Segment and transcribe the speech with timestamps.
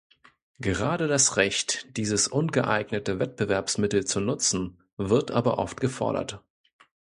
[0.57, 6.41] Gerade das Recht, dieses ungeeignete Wettbewerbsmittel zu nutzen, wird aber oft gefordert.